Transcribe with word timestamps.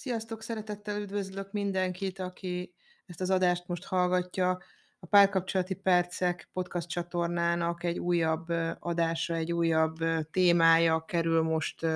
Sziasztok! 0.00 0.42
Szeretettel 0.42 1.00
üdvözlök 1.00 1.52
mindenkit, 1.52 2.18
aki 2.18 2.74
ezt 3.06 3.20
az 3.20 3.30
adást 3.30 3.66
most 3.66 3.84
hallgatja. 3.84 4.58
A 5.00 5.06
Párkapcsolati 5.06 5.74
Percek 5.74 6.48
podcast 6.52 6.88
csatornának 6.88 7.84
egy 7.84 7.98
újabb 7.98 8.46
adása, 8.78 9.34
egy 9.34 9.52
újabb 9.52 9.96
témája 10.30 11.04
kerül 11.04 11.42
most 11.42 11.86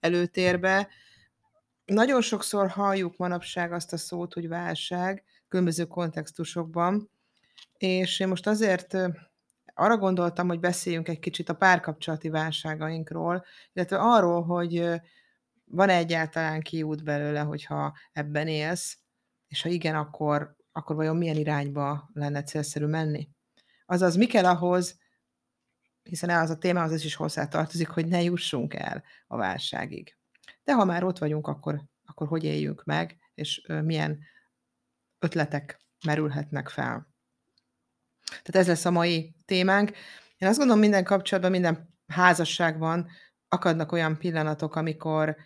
előtérbe. 0.00 0.88
Nagyon 1.84 2.20
sokszor 2.20 2.68
halljuk 2.68 3.16
manapság 3.16 3.72
azt 3.72 3.92
a 3.92 3.96
szót, 3.96 4.32
hogy 4.32 4.48
válság, 4.48 5.24
különböző 5.48 5.84
kontextusokban, 5.84 7.10
és 7.76 8.20
én 8.20 8.28
most 8.28 8.46
azért 8.46 8.96
arra 9.74 9.96
gondoltam, 9.96 10.48
hogy 10.48 10.60
beszéljünk 10.60 11.08
egy 11.08 11.18
kicsit 11.18 11.48
a 11.48 11.54
párkapcsolati 11.54 12.28
válságainkról, 12.28 13.44
illetve 13.72 13.96
arról, 13.96 14.42
hogy 14.42 15.00
van-e 15.70 15.94
egyáltalán 15.94 16.60
kiút 16.60 17.04
belőle, 17.04 17.40
hogyha 17.40 17.96
ebben 18.12 18.48
élsz, 18.48 18.98
és 19.48 19.62
ha 19.62 19.68
igen, 19.68 19.94
akkor, 19.94 20.56
akkor 20.72 20.96
vajon 20.96 21.16
milyen 21.16 21.36
irányba 21.36 22.10
lenne 22.12 22.42
célszerű 22.42 22.86
menni? 22.86 23.28
Azaz, 23.86 24.16
mi 24.16 24.26
kell 24.26 24.44
ahhoz, 24.44 24.98
hiszen 26.02 26.30
az 26.30 26.50
a 26.50 26.58
téma 26.58 26.82
az 26.82 27.04
is 27.04 27.14
hozzá 27.14 27.48
tartozik, 27.48 27.88
hogy 27.88 28.06
ne 28.06 28.22
jussunk 28.22 28.74
el 28.74 29.04
a 29.26 29.36
válságig. 29.36 30.16
De 30.64 30.74
ha 30.74 30.84
már 30.84 31.04
ott 31.04 31.18
vagyunk, 31.18 31.46
akkor, 31.46 31.82
akkor 32.04 32.28
hogy 32.28 32.44
éljünk 32.44 32.84
meg, 32.84 33.18
és 33.34 33.66
milyen 33.82 34.18
ötletek 35.18 35.80
merülhetnek 36.04 36.68
fel. 36.68 37.14
Tehát 38.26 38.56
ez 38.56 38.66
lesz 38.66 38.84
a 38.84 38.90
mai 38.90 39.34
témánk. 39.44 39.90
Én 40.36 40.48
azt 40.48 40.58
gondolom, 40.58 40.80
minden 40.80 41.04
kapcsolatban, 41.04 41.52
minden 41.52 41.94
házasságban 42.06 43.08
akadnak 43.48 43.92
olyan 43.92 44.18
pillanatok, 44.18 44.76
amikor 44.76 45.36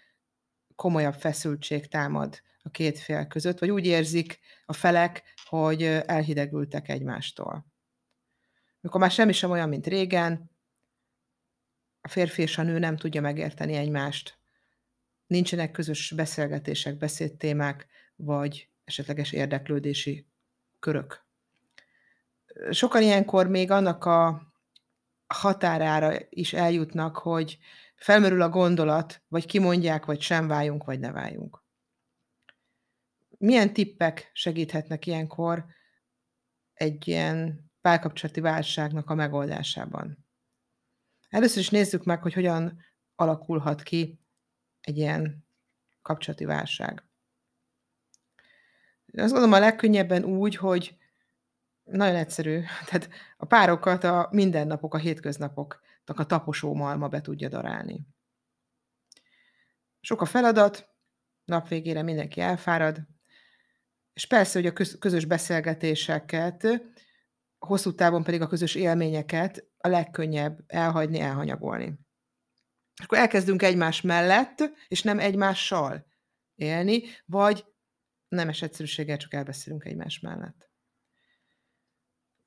komolyabb 0.80 1.14
feszültség 1.14 1.86
támad 1.86 2.42
a 2.62 2.70
két 2.70 2.98
fél 2.98 3.26
között, 3.26 3.58
vagy 3.58 3.70
úgy 3.70 3.86
érzik 3.86 4.38
a 4.64 4.72
felek, 4.72 5.22
hogy 5.44 5.82
elhidegültek 5.82 6.88
egymástól. 6.88 7.66
Mikor 8.80 9.00
már 9.00 9.10
semmi 9.10 9.32
sem 9.32 9.50
olyan, 9.50 9.68
mint 9.68 9.86
régen, 9.86 10.50
a 12.00 12.08
férfi 12.08 12.42
és 12.42 12.58
a 12.58 12.62
nő 12.62 12.78
nem 12.78 12.96
tudja 12.96 13.20
megérteni 13.20 13.74
egymást, 13.74 14.38
nincsenek 15.26 15.70
közös 15.70 16.12
beszélgetések, 16.16 16.96
beszédtémák, 16.96 17.86
vagy 18.16 18.70
esetleges 18.84 19.32
érdeklődési 19.32 20.26
körök. 20.78 21.26
Sokan 22.70 23.02
ilyenkor 23.02 23.48
még 23.48 23.70
annak 23.70 24.04
a 24.04 24.49
határára 25.34 26.16
is 26.28 26.52
eljutnak, 26.52 27.16
hogy 27.16 27.58
felmerül 27.96 28.42
a 28.42 28.48
gondolat, 28.48 29.22
vagy 29.28 29.46
kimondják, 29.46 30.04
vagy 30.04 30.20
sem 30.20 30.46
váljunk, 30.46 30.84
vagy 30.84 30.98
ne 30.98 31.12
váljunk. 31.12 31.62
Milyen 33.38 33.72
tippek 33.72 34.30
segíthetnek 34.32 35.06
ilyenkor 35.06 35.64
egy 36.72 37.08
ilyen 37.08 37.70
párkapcsolati 37.80 38.40
válságnak 38.40 39.10
a 39.10 39.14
megoldásában? 39.14 40.26
Először 41.28 41.58
is 41.58 41.70
nézzük 41.70 42.04
meg, 42.04 42.22
hogy 42.22 42.32
hogyan 42.32 42.84
alakulhat 43.14 43.82
ki 43.82 44.20
egy 44.80 44.96
ilyen 44.96 45.46
kapcsolati 46.02 46.44
válság. 46.44 47.04
Azt 49.12 49.32
gondolom 49.32 49.52
a 49.52 49.58
legkönnyebben 49.58 50.24
úgy, 50.24 50.56
hogy 50.56 50.96
nagyon 51.84 52.16
egyszerű. 52.16 52.60
Tehát 52.86 53.08
a 53.36 53.46
párokat 53.46 54.04
a 54.04 54.28
mindennapok, 54.32 54.94
a 54.94 54.98
hétköznapoknak 54.98 56.18
a 56.18 56.26
taposó 56.26 56.74
malma 56.74 57.08
be 57.08 57.20
tudja 57.20 57.48
darálni. 57.48 58.06
Sok 60.00 60.20
a 60.20 60.24
feladat, 60.24 60.88
nap 61.44 61.68
végére 61.68 62.02
mindenki 62.02 62.40
elfárad, 62.40 63.00
és 64.12 64.26
persze, 64.26 64.58
hogy 64.58 64.66
a 64.66 64.98
közös 64.98 65.24
beszélgetéseket, 65.24 66.66
hosszú 67.58 67.94
távon 67.94 68.22
pedig 68.22 68.40
a 68.40 68.46
közös 68.46 68.74
élményeket 68.74 69.64
a 69.78 69.88
legkönnyebb 69.88 70.60
elhagyni, 70.66 71.20
elhanyagolni. 71.20 71.98
Akkor 73.02 73.18
elkezdünk 73.18 73.62
egymás 73.62 74.00
mellett, 74.00 74.72
és 74.88 75.02
nem 75.02 75.18
egymással 75.18 76.06
élni, 76.54 77.02
vagy 77.26 77.64
nemes 78.28 78.62
egyszerűséggel 78.62 79.16
csak 79.16 79.34
elbeszélünk 79.34 79.84
egymás 79.84 80.20
mellett 80.20 80.69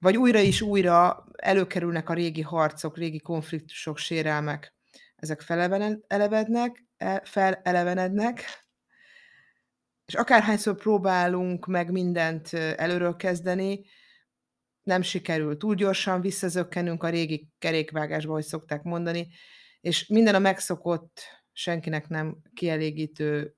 vagy 0.03 0.17
újra 0.17 0.39
és 0.39 0.61
újra 0.61 1.25
előkerülnek 1.35 2.09
a 2.09 2.13
régi 2.13 2.41
harcok, 2.41 2.97
régi 2.97 3.19
konfliktusok, 3.19 3.97
sérelmek. 3.97 4.75
Ezek 5.15 5.41
felelevenednek, 5.41 6.85
e, 6.97 7.21
felelevenednek, 7.25 8.43
és 10.05 10.13
akárhányszor 10.13 10.75
próbálunk 10.75 11.65
meg 11.65 11.91
mindent 11.91 12.53
előről 12.53 13.15
kezdeni, 13.15 13.85
nem 14.83 15.01
sikerül. 15.01 15.57
Túl 15.57 15.75
gyorsan 15.75 16.21
visszazökkenünk 16.21 17.03
a 17.03 17.09
régi 17.09 17.49
kerékvágásba, 17.59 18.33
hogy 18.33 18.43
szokták 18.43 18.83
mondani, 18.83 19.27
és 19.81 20.07
minden 20.07 20.35
a 20.35 20.39
megszokott, 20.39 21.19
senkinek 21.51 22.07
nem 22.07 22.37
kielégítő, 22.53 23.55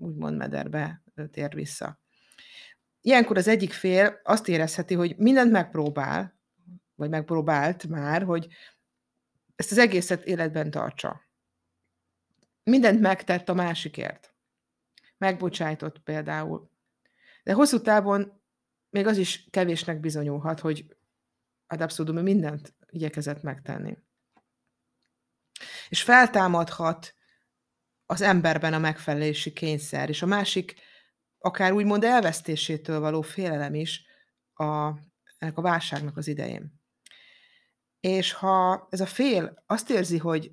úgymond 0.00 0.36
mederbe 0.36 1.02
tér 1.30 1.54
vissza. 1.54 2.00
Ilyenkor 3.00 3.36
az 3.36 3.48
egyik 3.48 3.72
fél 3.72 4.20
azt 4.22 4.48
érezheti, 4.48 4.94
hogy 4.94 5.16
mindent 5.16 5.50
megpróbál, 5.50 6.38
vagy 6.94 7.08
megpróbált 7.08 7.86
már, 7.86 8.22
hogy 8.22 8.48
ezt 9.56 9.70
az 9.70 9.78
egészet 9.78 10.24
életben 10.24 10.70
tartsa. 10.70 11.22
Mindent 12.62 13.00
megtett 13.00 13.48
a 13.48 13.54
másikért. 13.54 14.34
Megbocsájtott 15.18 15.98
például. 15.98 16.70
De 17.42 17.52
hosszú 17.52 17.80
távon 17.80 18.42
még 18.90 19.06
az 19.06 19.16
is 19.16 19.46
kevésnek 19.50 20.00
bizonyulhat, 20.00 20.60
hogy 20.60 20.96
ad 21.66 21.80
abszolút 21.80 22.22
mindent 22.22 22.74
igyekezett 22.90 23.42
megtenni. 23.42 23.98
És 25.88 26.02
feltámadhat 26.02 27.14
az 28.06 28.20
emberben 28.20 28.72
a 28.74 28.78
megfelelési 28.78 29.52
kényszer, 29.52 30.08
és 30.08 30.22
a 30.22 30.26
másik 30.26 30.74
akár 31.38 31.72
úgymond 31.72 32.04
elvesztésétől 32.04 33.00
való 33.00 33.20
félelem 33.20 33.74
is 33.74 34.06
a, 34.52 34.64
ennek 35.38 35.58
a 35.58 35.62
válságnak 35.62 36.16
az 36.16 36.28
idején. 36.28 36.80
És 38.00 38.32
ha 38.32 38.86
ez 38.90 39.00
a 39.00 39.06
fél 39.06 39.62
azt 39.66 39.90
érzi, 39.90 40.18
hogy 40.18 40.52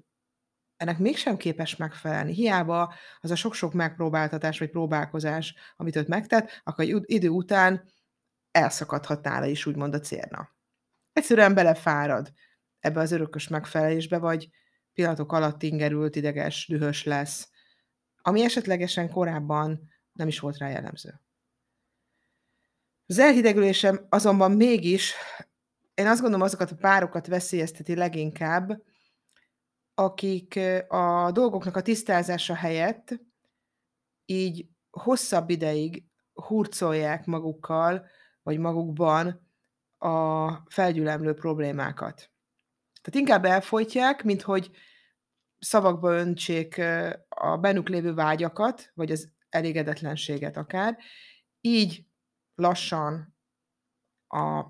ennek 0.78 0.98
mégsem 0.98 1.38
képes 1.38 1.76
megfelelni, 1.76 2.34
hiába 2.34 2.94
az 3.20 3.32
a 3.32 3.36
sok-sok 3.36 3.74
megpróbáltatás 3.74 4.60
vagy 4.60 4.70
próbálkozás, 4.70 5.56
amit 5.76 5.96
őt 5.96 6.08
megtett, 6.08 6.62
akkor 6.64 6.86
idő 7.06 7.30
után 7.30 7.84
elszakadhat 8.52 9.24
nála 9.24 9.46
is 9.46 9.66
úgymond 9.66 9.94
a 9.94 10.00
célna. 10.00 10.56
Egyszerűen 11.14 11.54
belefárad 11.54 12.34
ebbe 12.80 13.00
az 13.00 13.12
örökös 13.12 13.48
megfelelésbe, 13.48 14.18
vagy 14.18 14.50
pillanatok 14.94 15.32
alatt 15.32 15.64
ingerült, 15.64 16.16
ideges, 16.16 16.68
dühös 16.68 17.04
lesz, 17.04 17.50
ami 18.22 18.44
esetlegesen 18.44 19.10
korábban 19.10 19.90
nem 20.16 20.28
is 20.28 20.40
volt 20.40 20.58
rá 20.58 20.70
jellemző. 20.70 21.22
Az 23.06 23.20
elhidegülésem 23.20 24.06
azonban 24.10 24.52
mégis, 24.52 25.14
én 25.94 26.08
azt 26.08 26.22
gondolom, 26.22 26.46
azokat 26.46 26.72
a 26.72 26.76
párokat 26.76 27.28
veszélyezteti 27.28 27.96
leginkább, 27.96 28.84
akik 29.94 30.60
a 30.88 31.32
dolgoknak 31.32 31.76
a 31.76 31.82
tisztázása 31.82 32.56
helyett 32.56 33.20
így 34.26 34.70
hosszabb 34.90 35.50
ideig 35.50 36.04
hurcolják 36.34 37.26
magukkal, 37.26 38.08
vagy 38.44 38.58
magukban 38.58 39.50
a 39.98 40.50
felgyülemlő 40.70 41.34
problémákat. 41.34 42.32
Tehát 43.02 43.20
inkább 43.20 43.46
elfolytják, 43.46 44.24
mint 44.24 44.42
hogy 44.42 44.72
szavakba 45.60 46.14
öntsék 46.14 46.82
a 47.30 47.58
bennük 47.58 47.90
lévő 47.90 48.14
vágyakat, 48.14 48.92
vagy 48.94 49.12
az 49.12 49.35
elégedetlenséget 49.56 50.58
akár. 50.58 50.98
Így 51.62 52.06
lassan 52.56 53.36
a, 54.28 54.66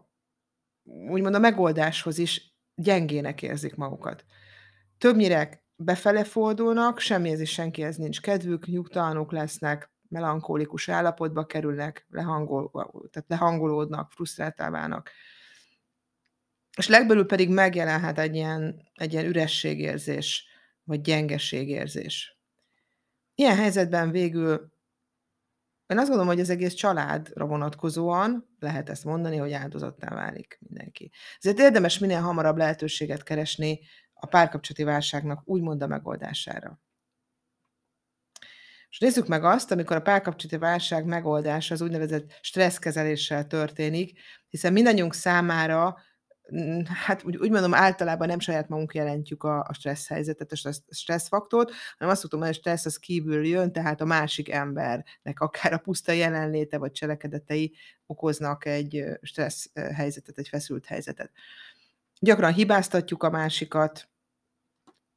úgymond 0.83 1.35
a 1.35 1.39
megoldáshoz 1.39 2.17
is 2.17 2.53
gyengének 2.75 3.41
érzik 3.41 3.75
magukat. 3.75 4.25
Többnyire 4.97 5.63
befele 5.75 6.23
fordulnak, 6.23 6.99
semmihez 6.99 7.39
és 7.39 7.51
senkihez 7.51 7.97
nincs 7.97 8.21
kedvük, 8.21 8.67
nyugtalanok 8.67 9.31
lesznek, 9.31 9.93
melankólikus 10.09 10.89
állapotba 10.89 11.45
kerülnek, 11.45 12.05
lehangol, 12.09 12.71
tehát 13.11 13.29
lehangolódnak, 13.29 14.11
frusztráltá 14.11 14.69
válnak. 14.69 15.11
És 16.77 16.87
legbelül 16.87 17.25
pedig 17.25 17.49
megjelenhet 17.49 18.19
egy 18.19 18.35
ilyen, 18.35 18.89
egy 18.93 19.13
ilyen 19.13 19.25
ürességérzés, 19.25 20.47
vagy 20.83 21.01
gyengeségérzés. 21.01 22.39
Ilyen 23.35 23.55
helyzetben 23.55 24.11
végül 24.11 24.73
én 25.87 25.97
azt 25.97 26.07
gondolom, 26.07 26.27
hogy 26.27 26.39
az 26.39 26.49
egész 26.49 26.73
családra 26.73 27.45
vonatkozóan 27.45 28.55
lehet 28.59 28.89
ezt 28.89 29.03
mondani, 29.03 29.37
hogy 29.37 29.51
áldozattá 29.51 30.15
válik 30.15 30.57
mindenki. 30.59 31.11
Ezért 31.37 31.59
érdemes 31.59 31.99
minél 31.99 32.21
hamarabb 32.21 32.57
lehetőséget 32.57 33.23
keresni 33.23 33.79
a 34.13 34.25
párkapcsolati 34.25 34.83
válságnak 34.83 35.41
úgymond 35.45 35.81
a 35.81 35.87
megoldására. 35.87 36.79
És 38.89 38.99
nézzük 38.99 39.27
meg 39.27 39.43
azt, 39.43 39.71
amikor 39.71 39.95
a 39.95 40.01
párkapcsolati 40.01 40.57
válság 40.57 41.05
megoldása 41.05 41.73
az 41.73 41.81
úgynevezett 41.81 42.39
stresszkezeléssel 42.41 43.47
történik, 43.47 44.19
hiszen 44.49 44.73
mindannyiunk 44.73 45.13
számára, 45.13 45.97
hát 47.05 47.23
úgy, 47.23 47.37
úgy 47.37 47.49
mondom, 47.49 47.73
általában 47.73 48.27
nem 48.27 48.39
saját 48.39 48.69
magunk 48.69 48.93
jelentjük 48.93 49.43
a, 49.43 49.59
a 49.59 49.73
stressz 49.73 50.07
helyzetet, 50.07 50.51
a 50.51 50.55
stressz, 50.55 50.81
stresszfaktort, 50.89 51.71
hanem 51.97 52.13
azt 52.13 52.21
mondom, 52.21 52.39
hogy 52.39 52.57
a 52.57 52.59
stressz 52.59 52.85
az 52.85 52.97
kívül 52.97 53.45
jön, 53.45 53.71
tehát 53.71 54.01
a 54.01 54.05
másik 54.05 54.51
embernek 54.51 55.39
akár 55.39 55.73
a 55.73 55.77
puszta 55.77 56.11
jelenléte 56.11 56.77
vagy 56.77 56.91
cselekedetei 56.91 57.73
okoznak 58.05 58.65
egy 58.65 59.05
stressz 59.21 59.69
helyzetet, 59.73 60.37
egy 60.37 60.47
feszült 60.47 60.85
helyzetet. 60.85 61.31
Gyakran 62.19 62.53
hibáztatjuk 62.53 63.23
a 63.23 63.29
másikat, 63.29 64.09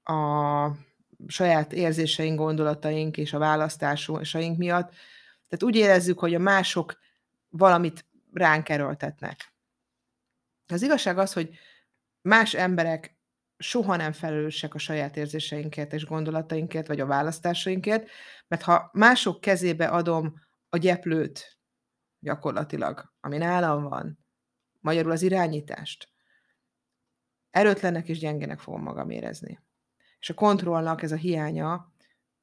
a 0.05 0.71
saját 1.27 1.73
érzéseink, 1.73 2.39
gondolataink 2.39 3.17
és 3.17 3.33
a 3.33 3.39
választásaink 3.39 4.59
miatt. 4.59 4.91
Tehát 5.49 5.63
úgy 5.63 5.77
érezzük, 5.77 6.19
hogy 6.19 6.35
a 6.35 6.39
mások 6.39 6.99
valamit 7.49 8.07
ránk 8.33 8.69
erőltetnek. 8.69 9.53
Az 10.73 10.83
igazság 10.83 11.19
az, 11.19 11.33
hogy 11.33 11.59
más 12.21 12.55
emberek 12.55 13.17
soha 13.59 13.97
nem 13.97 14.13
felelősek 14.13 14.75
a 14.75 14.79
saját 14.79 15.17
érzéseinkért 15.17 15.93
és 15.93 16.05
gondolatainkért, 16.05 16.87
vagy 16.87 17.01
a 17.01 17.07
választásainkért, 17.07 18.09
mert 18.49 18.63
ha 18.63 18.91
mások 18.93 19.41
kezébe 19.41 19.87
adom 19.87 20.35
a 20.69 20.77
gyeplőt, 20.77 21.59
gyakorlatilag, 22.19 23.13
ami 23.21 23.37
nálam 23.37 23.83
van, 23.83 24.19
magyarul 24.81 25.13
az 25.13 25.23
irányítást, 25.23 26.09
erőtlennek 27.51 28.09
és 28.09 28.19
gyengének 28.19 28.59
fogom 28.59 28.83
magam 28.83 29.11
érezni. 29.11 29.61
És 30.19 30.31
a 30.31 30.35
kontrollnak 30.35 31.03
ez 31.03 31.13
a 31.13 31.17
hiánya 31.17 31.93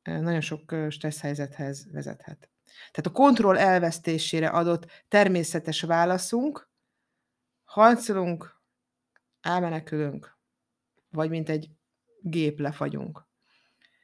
nagyon 0.04 0.42
sok 0.42 0.76
stressz 0.90 1.22
helyzethez 1.22 1.92
vezethet. 1.92 2.50
Tehát 2.66 3.06
a 3.06 3.12
kontroll 3.12 3.58
elvesztésére 3.58 4.48
adott 4.48 5.06
természetes 5.08 5.82
válaszunk, 5.82 6.70
harcolunk, 7.66 8.62
elmenekülünk, 9.42 10.38
vagy 11.10 11.30
mint 11.30 11.50
egy 11.50 11.70
gép 12.22 12.60
lefagyunk. 12.60 13.28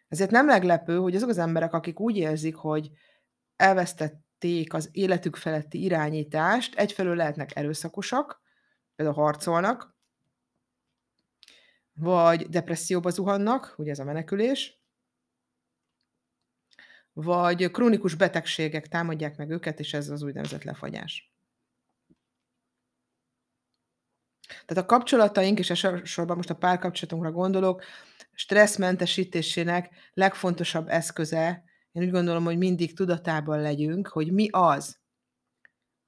Ezért 0.08 0.32
nem 0.32 0.46
meglepő, 0.46 0.98
hogy 0.98 1.16
azok 1.16 1.30
az 1.30 1.38
emberek, 1.38 1.74
akik 1.74 2.00
úgy 2.00 2.18
érzik, 2.18 2.56
hogy 2.56 2.92
elvesztették 3.56 4.74
az 4.74 4.90
életük 4.92 5.36
feletti 5.36 5.84
irányítást, 5.84 6.76
egyfelől 6.76 7.16
lehetnek 7.16 7.56
erőszakosak, 7.56 8.42
például 8.96 9.18
harcolnak, 9.18 9.96
vagy 11.94 12.50
depresszióba 12.50 13.10
zuhannak, 13.10 13.74
ugye 13.78 13.92
ez 13.92 14.00
a 14.00 14.04
menekülés, 14.04 14.82
vagy 17.14 17.72
krónikus 17.72 18.16
betegségek 18.16 18.88
támadják 18.88 19.38
meg 19.38 19.50
őket, 19.50 19.80
és 19.80 19.94
ez 19.94 20.10
az 20.10 20.22
úgynevezett 20.22 20.64
lefagyás. 20.64 21.31
Tehát 24.66 24.84
a 24.84 24.86
kapcsolataink, 24.86 25.60
és 25.60 25.70
elsősorban 25.70 26.36
most 26.36 26.50
a 26.50 26.56
párkapcsolatunkra 26.56 27.32
gondolok, 27.32 27.84
stresszmentesítésének 28.34 29.90
legfontosabb 30.14 30.88
eszköze, 30.88 31.64
én 31.92 32.04
úgy 32.04 32.12
gondolom, 32.12 32.44
hogy 32.44 32.58
mindig 32.58 32.96
tudatában 32.96 33.62
legyünk, 33.62 34.08
hogy 34.08 34.32
mi 34.32 34.48
az, 34.52 35.00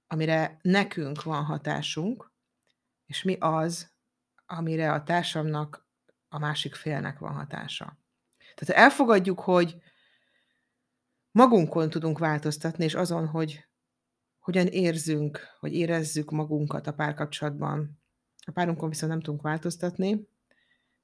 amire 0.07 0.57
nekünk 0.61 1.23
van 1.23 1.44
hatásunk, 1.44 2.31
és 3.05 3.23
mi 3.23 3.38
az, 3.39 3.91
amire 4.45 4.91
a 4.91 5.03
társamnak, 5.03 5.88
a 6.29 6.39
másik 6.39 6.75
félnek 6.75 7.19
van 7.19 7.33
hatása. 7.33 7.97
Tehát 8.56 8.83
elfogadjuk, 8.83 9.39
hogy 9.39 9.81
magunkon 11.31 11.89
tudunk 11.89 12.19
változtatni, 12.19 12.83
és 12.83 12.94
azon, 12.94 13.27
hogy 13.27 13.67
hogyan 14.39 14.67
érzünk, 14.67 15.39
hogy 15.59 15.73
érezzük 15.73 16.31
magunkat 16.31 16.88
a 16.88 16.94
párkapcsolatban. 16.94 18.02
A 18.45 18.51
párunkon 18.51 18.90
viszont 18.90 19.12
nem 19.12 19.22
tudunk 19.22 19.42
változtatni, 19.42 20.28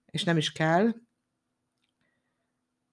és 0.05 0.23
nem 0.23 0.37
is 0.37 0.51
kell. 0.51 0.93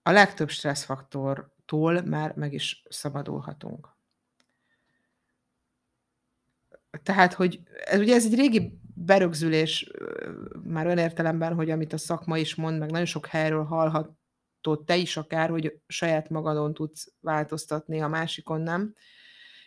A 0.03 0.11
legtöbb 0.11 0.49
stresszfaktortól 0.49 2.03
már 2.03 2.35
meg 2.35 2.53
is 2.53 2.83
szabadulhatunk. 2.89 3.95
Tehát, 7.03 7.33
hogy 7.33 7.61
ez 7.85 8.01
ugye 8.01 8.15
ez 8.15 8.25
egy 8.25 8.35
régi 8.35 8.81
berögzülés 8.95 9.91
már 10.63 10.87
olyan 10.87 10.99
értelemben, 10.99 11.55
hogy 11.55 11.71
amit 11.71 11.93
a 11.93 11.99
szakma 11.99 12.39
is 12.39 12.55
mond, 12.55 12.79
meg 12.79 12.91
nagyon 12.91 13.07
sok 13.07 13.27
helyről 13.27 13.65
hallhatod 13.65 14.85
te 14.85 14.97
is 14.97 15.17
akár, 15.17 15.51
hogy 15.51 15.81
saját 15.87 16.29
magadon 16.29 16.75
tudsz 16.75 17.13
változtatni, 17.21 18.01
a 18.01 18.09
másikon 18.09 18.61
nem. 18.61 18.95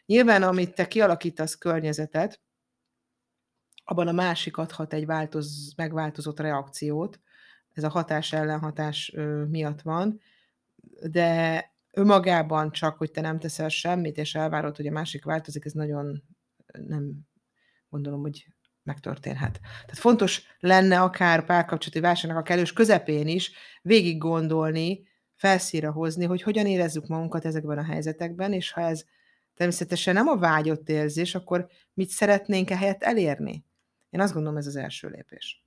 Nyilván, 0.06 0.44
amit 0.44 0.76
te 0.76 0.88
kialakítasz 0.88 1.56
környezetet, 1.56 2.42
abban 3.90 4.08
a 4.08 4.12
másik 4.12 4.58
adhat 4.58 4.94
egy 4.94 5.06
változ, 5.06 5.74
megváltozott 5.76 6.40
reakciót, 6.40 7.20
ez 7.74 7.84
a 7.84 7.90
hatás 7.90 8.34
ellenhatás 8.34 9.16
miatt 9.48 9.82
van, 9.82 10.22
de 11.02 11.64
önmagában 11.92 12.72
csak, 12.72 12.98
hogy 12.98 13.12
te 13.12 13.22
nem 13.22 13.40
teszel 13.40 13.70
semmit, 13.70 14.18
és 14.18 14.36
elvárod, 14.36 14.76
hogy 14.76 14.88
a 14.88 14.92
másik 14.92 15.26
változik, 15.26 15.66
ez 15.66 15.72
nagyon 15.72 16.24
nem 16.88 17.20
gondolom, 17.90 18.22
hogy 18.22 18.48
megtörténhet. 18.84 19.60
Tehát 19.62 19.98
fontos 19.98 20.44
lenne 20.60 21.02
akár 21.02 21.46
párkapcsolati 21.46 22.00
válságnak 22.00 22.40
a 22.40 22.44
kellős 22.44 22.74
közepén 22.74 23.28
is 23.28 23.52
végig 23.82 24.18
gondolni, 24.18 25.08
felszíra 25.36 25.92
hozni, 25.92 26.26
hogy 26.26 26.42
hogyan 26.42 26.66
érezzük 26.66 27.08
magunkat 27.08 27.46
ezekben 27.46 27.78
a 27.78 27.84
helyzetekben, 27.84 28.54
és 28.54 28.72
ha 28.72 28.82
ez 28.82 29.04
természetesen 29.56 30.14
nem 30.14 30.28
a 30.28 30.38
vágyott 30.38 30.90
érzés, 30.90 31.36
akkor 31.36 31.68
mit 31.94 32.10
szeretnénk 32.10 32.70
ehelyett 32.70 33.04
elérni? 33.04 33.68
Én 34.10 34.22
azt 34.22 34.34
gondolom, 34.34 34.58
ez 34.58 34.68
az 34.68 34.76
első 34.76 35.08
lépés. 35.08 35.64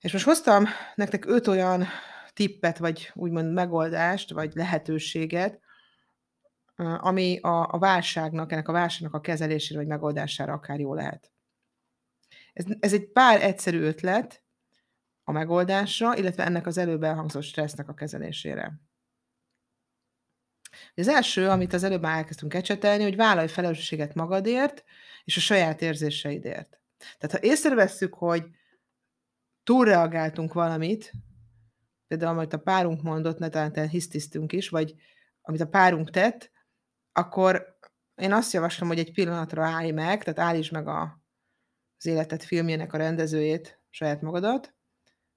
És 0.00 0.12
most 0.12 0.24
hoztam 0.24 0.64
nektek 0.94 1.24
öt 1.26 1.46
olyan 1.46 1.86
tippet, 2.32 2.78
vagy 2.78 3.10
úgymond 3.14 3.52
megoldást, 3.52 4.30
vagy 4.30 4.54
lehetőséget, 4.54 5.60
ami 6.76 7.38
a, 7.40 7.68
a 7.72 7.78
válságnak, 7.78 8.52
ennek 8.52 8.68
a 8.68 8.72
válságnak 8.72 9.14
a 9.14 9.20
kezelésére 9.20 9.78
vagy 9.78 9.88
megoldására 9.88 10.52
akár 10.52 10.80
jó 10.80 10.94
lehet. 10.94 11.32
Ez, 12.52 12.64
ez 12.80 12.92
egy 12.92 13.12
pár 13.12 13.42
egyszerű 13.42 13.80
ötlet 13.80 14.42
a 15.24 15.32
megoldásra, 15.32 16.16
illetve 16.16 16.44
ennek 16.44 16.66
az 16.66 16.78
előbb 16.78 17.02
elhangzott 17.02 17.42
stressznek 17.42 17.88
a 17.88 17.94
kezelésére. 17.94 18.80
Az 20.94 21.08
első, 21.08 21.48
amit 21.48 21.72
az 21.72 21.82
előbb 21.82 22.02
már 22.02 22.16
elkezdtünk 22.16 22.54
ecsetelni, 22.54 23.02
hogy 23.02 23.16
vállalj 23.16 23.48
felelősséget 23.48 24.14
magadért 24.14 24.84
és 25.24 25.36
a 25.36 25.40
saját 25.40 25.82
érzéseidért. 25.82 26.80
Tehát 27.18 27.36
ha 27.36 27.48
észrevesszük, 27.50 28.14
hogy 28.14 28.44
túlreagáltunk 29.62 30.52
valamit, 30.52 31.12
például 32.06 32.38
amit 32.38 32.52
a 32.52 32.58
párunk 32.58 33.02
mondott, 33.02 33.38
ne 33.38 33.48
talán 33.48 33.88
hisztisztünk 33.88 34.52
is, 34.52 34.68
vagy 34.68 34.94
amit 35.42 35.60
a 35.60 35.68
párunk 35.68 36.10
tett, 36.10 36.50
akkor 37.12 37.78
én 38.14 38.32
azt 38.32 38.52
javaslom, 38.52 38.88
hogy 38.88 38.98
egy 38.98 39.12
pillanatra 39.12 39.66
állj 39.66 39.90
meg, 39.90 40.22
tehát 40.22 40.50
állítsd 40.50 40.72
meg 40.72 40.88
a, 40.88 41.22
az 41.96 42.06
életet 42.06 42.44
filmjének 42.44 42.92
a 42.92 42.96
rendezőjét, 42.96 43.80
saját 43.90 44.20
magadat, 44.20 44.74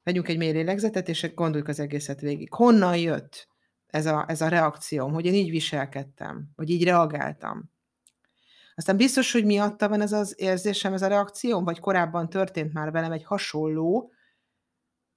vegyünk 0.04 0.28
egy 0.28 0.38
mély 0.38 0.52
lélegzetet, 0.52 1.10
és 1.10 1.34
gondoljuk 1.34 1.68
az 1.68 1.80
egészet 1.80 2.20
végig. 2.20 2.54
Honnan 2.54 2.98
jött 2.98 3.51
ez 3.92 4.06
a, 4.06 4.26
ez 4.28 4.42
a 4.42 4.48
reakcióm, 4.48 5.14
hogy 5.14 5.26
én 5.26 5.34
így 5.34 5.50
viselkedtem, 5.50 6.50
vagy 6.56 6.70
így 6.70 6.84
reagáltam. 6.84 7.72
Aztán 8.76 8.98
biztos, 8.98 9.32
hogy 9.32 9.46
miatta 9.46 9.90
van 9.90 10.02
ez 10.02 10.12
az 10.12 10.34
érzésem, 10.38 10.94
ez 10.94 11.02
a 11.02 11.08
reakcióm, 11.08 11.64
vagy 11.64 11.80
korábban 11.80 12.30
történt 12.30 12.74
már 12.74 12.92
velem 12.92 13.12
egy 13.12 13.24
hasonló, 13.24 14.12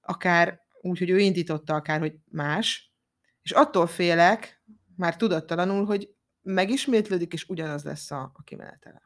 akár 0.01 0.61
úgy, 0.81 0.99
hogy 0.99 1.09
ő 1.09 1.19
indította, 1.19 1.75
akár, 1.75 1.99
hogy 1.99 2.15
más, 2.31 2.93
és 3.41 3.51
attól 3.51 3.87
félek, 3.87 4.63
már 4.95 5.15
tudattalanul, 5.15 5.85
hogy 5.85 6.15
megismétlődik, 6.41 7.33
és 7.33 7.49
ugyanaz 7.49 7.83
lesz 7.83 8.11
a, 8.11 8.31
a 8.33 8.43
kimenetele. 8.43 9.01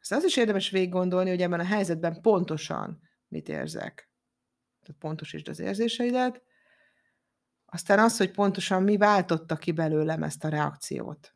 Aztán 0.00 0.18
az 0.18 0.24
is 0.24 0.36
érdemes 0.36 0.70
végig 0.70 0.90
gondolni, 0.90 1.30
hogy 1.30 1.42
ebben 1.42 1.60
a 1.60 1.64
helyzetben 1.64 2.20
pontosan 2.20 3.00
mit 3.28 3.48
érzek. 3.48 4.10
Tehát 4.80 5.00
pontosítsd 5.00 5.48
az 5.48 5.58
érzéseidet. 5.58 6.42
Aztán 7.70 7.98
az, 7.98 8.16
hogy 8.16 8.30
pontosan 8.30 8.82
mi 8.82 8.96
váltotta 8.96 9.56
ki 9.56 9.72
belőlem 9.72 10.22
ezt 10.22 10.44
a 10.44 10.48
reakciót. 10.48 11.34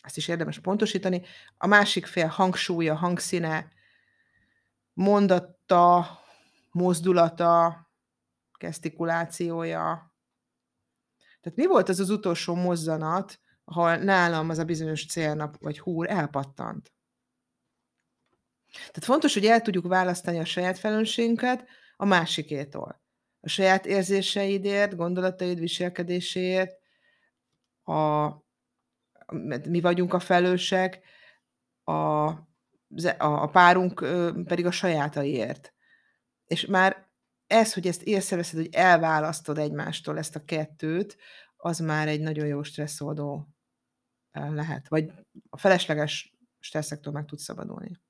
Ezt 0.00 0.16
is 0.16 0.28
érdemes 0.28 0.58
pontosítani. 0.58 1.22
A 1.56 1.66
másik 1.66 2.06
fél 2.06 2.26
hangsúlya, 2.26 2.94
hangszíne, 2.94 3.72
mondata, 4.92 6.18
mozdulata, 6.70 7.86
gesztikulációja, 8.58 10.14
tehát 11.46 11.60
mi 11.60 11.66
volt 11.66 11.88
az 11.88 12.00
az 12.00 12.10
utolsó 12.10 12.54
mozzanat, 12.54 13.40
ahol 13.64 13.96
nálam 13.96 14.48
az 14.48 14.58
a 14.58 14.64
bizonyos 14.64 15.06
célnap 15.06 15.56
vagy 15.60 15.78
húr 15.78 16.10
elpattant? 16.10 16.92
Tehát 18.70 19.04
fontos, 19.04 19.34
hogy 19.34 19.46
el 19.46 19.60
tudjuk 19.60 19.86
választani 19.86 20.38
a 20.38 20.44
saját 20.44 20.78
felelősségünket 20.78 21.68
a 21.96 22.04
másikétól. 22.04 23.05
A 23.46 23.48
saját 23.48 23.86
érzéseidért, 23.86 24.96
gondolataid, 24.96 25.58
viselkedéséért, 25.58 26.80
a, 27.84 28.28
mi 29.68 29.80
vagyunk 29.80 30.12
a 30.12 30.18
felősek, 30.18 31.00
a, 31.84 32.26
a 33.18 33.46
párunk 33.46 33.94
pedig 34.44 34.66
a 34.66 34.70
sajátaiért. 34.70 35.74
És 36.46 36.66
már 36.66 37.08
ez, 37.46 37.74
hogy 37.74 37.86
ezt 37.86 38.02
észreveszed, 38.02 38.58
hogy 38.58 38.74
elválasztod 38.74 39.58
egymástól 39.58 40.18
ezt 40.18 40.36
a 40.36 40.44
kettőt, 40.44 41.16
az 41.56 41.78
már 41.78 42.08
egy 42.08 42.20
nagyon 42.20 42.46
jó 42.46 42.62
stresszoldó 42.62 43.48
lehet. 44.32 44.88
Vagy 44.88 45.12
a 45.50 45.58
felesleges 45.58 46.36
stresszektől 46.58 47.12
meg 47.12 47.24
tudsz 47.24 47.42
szabadulni. 47.42 48.00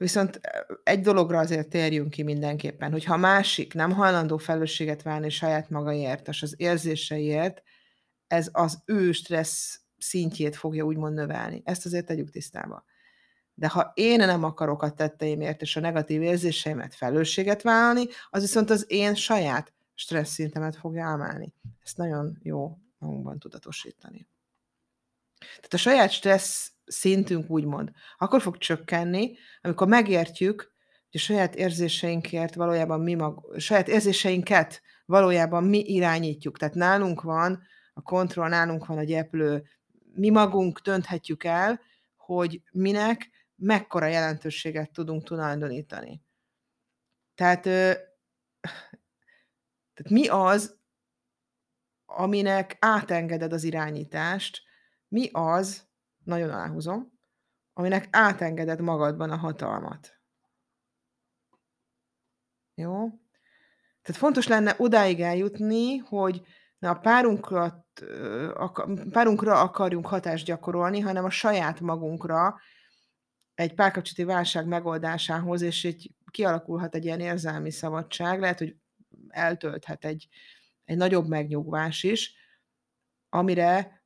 Viszont 0.00 0.40
egy 0.82 1.00
dologra 1.00 1.38
azért 1.38 1.68
térjünk 1.68 2.10
ki 2.10 2.22
mindenképpen, 2.22 2.90
hogy 2.90 3.04
ha 3.04 3.16
másik 3.16 3.74
nem 3.74 3.92
hajlandó 3.92 4.36
felelősséget 4.36 5.02
válni 5.02 5.30
saját 5.30 5.70
magaért, 5.70 6.28
és 6.28 6.42
az 6.42 6.54
érzéseiért, 6.56 7.62
ez 8.26 8.48
az 8.52 8.82
ő 8.84 9.12
stressz 9.12 9.80
szintjét 9.98 10.56
fogja 10.56 10.84
úgymond 10.84 11.14
növelni. 11.14 11.62
Ezt 11.64 11.86
azért 11.86 12.06
tegyük 12.06 12.30
tisztába. 12.30 12.84
De 13.54 13.68
ha 13.68 13.90
én 13.94 14.18
nem 14.18 14.44
akarok 14.44 14.82
a 14.82 14.90
tetteimért 14.90 15.62
és 15.62 15.76
a 15.76 15.80
negatív 15.80 16.22
érzéseimet 16.22 16.94
felelősséget 16.94 17.62
vállalni, 17.62 18.06
az 18.30 18.40
viszont 18.40 18.70
az 18.70 18.84
én 18.88 19.14
saját 19.14 19.72
stressz 19.94 20.32
szintemet 20.32 20.76
fogja 20.76 21.08
emelni. 21.08 21.54
Ezt 21.82 21.96
nagyon 21.96 22.38
jó 22.42 22.78
magunkban 22.98 23.38
tudatosítani. 23.38 24.28
Tehát 25.40 25.74
a 25.74 25.76
saját 25.76 26.10
stressz 26.10 26.72
szintünk 26.84 27.50
úgymond 27.50 27.90
akkor 28.18 28.40
fog 28.42 28.58
csökkenni, 28.58 29.36
amikor 29.60 29.86
megértjük, 29.86 30.72
hogy 31.10 31.20
a 31.20 31.24
saját 31.24 31.54
érzéseinkért 31.54 32.54
valójában 32.54 33.00
mi 33.00 33.14
mag, 33.14 33.58
saját 33.58 33.88
érzéseinket 33.88 34.82
valójában 35.04 35.64
mi 35.64 35.78
irányítjuk. 35.78 36.58
Tehát 36.58 36.74
nálunk 36.74 37.22
van 37.22 37.62
a 37.92 38.02
kontroll, 38.02 38.48
nálunk 38.48 38.86
van 38.86 38.98
a 38.98 39.04
gyeplő, 39.04 39.62
mi 40.14 40.30
magunk 40.30 40.80
dönthetjük 40.80 41.44
el, 41.44 41.80
hogy 42.16 42.62
minek 42.72 43.30
mekkora 43.56 44.06
jelentőséget 44.06 44.92
tudunk 44.92 45.24
tulajdonítani. 45.24 46.22
Tehát, 47.34 47.62
tehát 49.94 50.10
mi 50.10 50.28
az, 50.28 50.78
aminek 52.04 52.76
átengeded 52.80 53.52
az 53.52 53.64
irányítást, 53.64 54.62
mi 55.10 55.28
az, 55.32 55.88
nagyon 56.24 56.50
aláhúzom, 56.50 57.12
aminek 57.72 58.08
átengeded 58.10 58.80
magadban 58.80 59.30
a 59.30 59.36
hatalmat. 59.36 60.20
Jó? 62.74 63.08
Tehát 64.02 64.20
fontos 64.20 64.46
lenne 64.46 64.74
odáig 64.78 65.20
eljutni, 65.20 65.96
hogy 65.96 66.42
ne 66.78 66.88
a 66.88 66.98
párunkra, 66.98 67.86
párunkra 69.10 69.60
akarjunk 69.60 70.06
hatást 70.06 70.46
gyakorolni, 70.46 71.00
hanem 71.00 71.24
a 71.24 71.30
saját 71.30 71.80
magunkra 71.80 72.60
egy 73.54 73.74
párkapcsolati 73.74 74.24
válság 74.32 74.66
megoldásához, 74.66 75.62
és 75.62 75.84
így 75.84 76.14
kialakulhat 76.30 76.94
egy 76.94 77.04
ilyen 77.04 77.20
érzelmi 77.20 77.70
szabadság, 77.70 78.40
lehet, 78.40 78.58
hogy 78.58 78.76
eltölthet 79.28 80.04
egy, 80.04 80.28
egy 80.84 80.96
nagyobb 80.96 81.28
megnyugvás 81.28 82.02
is, 82.02 82.34
amire 83.28 83.99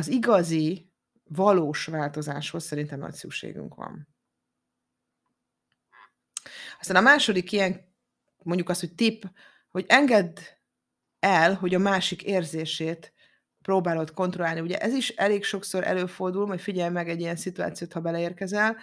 az 0.00 0.08
igazi, 0.08 0.90
valós 1.24 1.84
változáshoz 1.84 2.64
szerintem 2.64 2.98
nagy 2.98 3.14
szükségünk 3.14 3.74
van. 3.74 4.08
Aztán 6.80 6.96
a 6.96 7.00
második 7.00 7.52
ilyen, 7.52 7.94
mondjuk 8.42 8.68
azt, 8.68 8.80
hogy 8.80 8.94
tip, 8.94 9.30
hogy 9.70 9.84
engedd 9.88 10.38
el, 11.18 11.54
hogy 11.54 11.74
a 11.74 11.78
másik 11.78 12.22
érzését 12.22 13.12
próbálod 13.62 14.12
kontrollálni. 14.12 14.60
Ugye 14.60 14.78
ez 14.78 14.92
is 14.92 15.08
elég 15.08 15.44
sokszor 15.44 15.84
előfordul, 15.84 16.46
hogy 16.46 16.60
figyelj 16.60 16.90
meg 16.90 17.08
egy 17.08 17.20
ilyen 17.20 17.36
szituációt, 17.36 17.92
ha 17.92 18.00
beleérkezel, 18.00 18.76